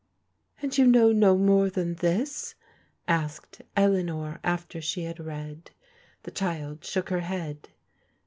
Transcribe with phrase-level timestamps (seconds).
[0.19, 2.55] '*" And you know no more than this?
[2.79, 5.69] '* asked Eleanor after she had read.
[6.23, 7.69] The child shook her head.